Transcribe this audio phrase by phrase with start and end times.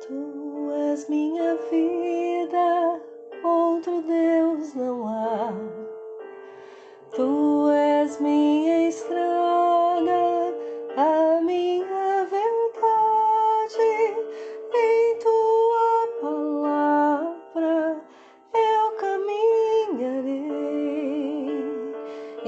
[0.00, 3.00] Tu és minha vida,
[3.42, 5.52] outro Deus não há.
[7.16, 8.81] Tu és minha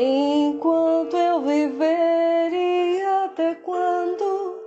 [0.07, 4.61] Enquanto eu viver e até quando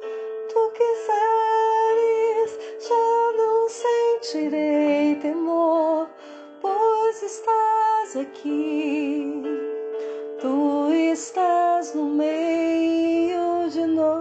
[0.50, 6.10] tu quiseres, já não sentirei temor,
[6.60, 9.44] pois estás aqui.
[10.42, 14.18] Tu estás no meio de nós.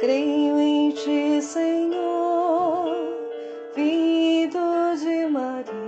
[0.00, 2.88] Creio em ti, Senhor,
[3.76, 4.58] vindo
[4.96, 5.79] de Maria,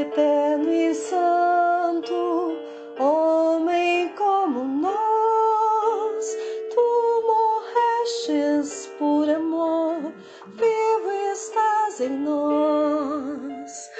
[0.00, 2.56] eterno e santo,
[2.98, 6.36] homem como nós.
[6.74, 10.12] Tu morrestes por amor,
[10.54, 13.90] vivo estás em nós.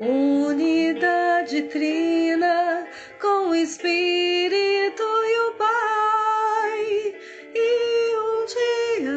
[0.00, 2.86] Unidade trina
[3.20, 7.14] com o Espírito e o Pai.
[7.54, 9.10] E um dia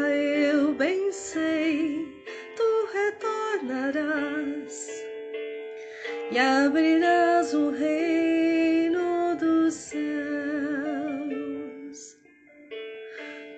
[0.53, 1.50] eu bem sei,
[6.32, 10.02] e abrirás o reino dos céus.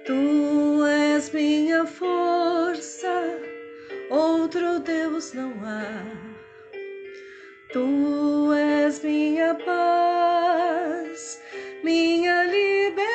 [0.05, 3.39] Tu és minha força,
[4.09, 6.03] outro Deus não há.
[7.71, 11.39] Tu és minha paz,
[11.83, 13.05] minha liberdade,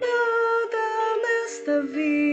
[0.00, 2.27] nada nesta vida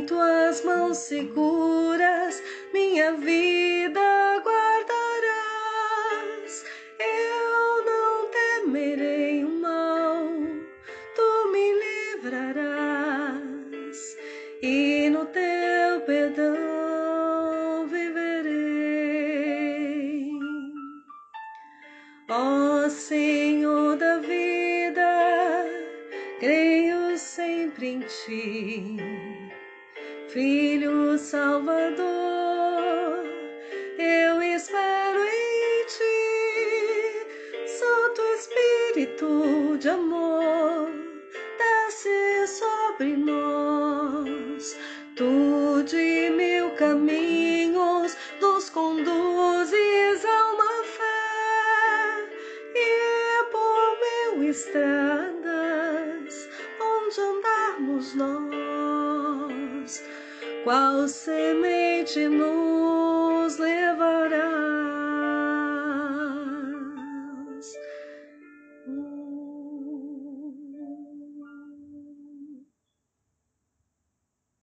[0.00, 4.00] Em tuas mãos seguras, minha vida
[4.42, 5.84] guardarás.
[6.98, 10.24] Eu não temerei o mal,
[11.14, 11.74] tu me
[12.14, 12.96] livrarás,
[14.62, 18.40] e no teu perdão viverei.
[22.30, 25.66] Ó Senhor da vida,
[26.38, 28.96] creio sempre em ti,
[30.32, 32.04] Filho Salvador,
[33.98, 37.26] eu espero em ti,
[37.66, 40.88] Santo Espírito de amor,
[41.58, 44.78] desce sobre nós,
[45.16, 52.28] tu de mil caminhos nos conduzes a uma fé
[52.76, 53.98] e por
[54.38, 56.48] mil estradas
[56.80, 58.49] onde andarmos nós,
[60.64, 64.99] qual semente nos levará?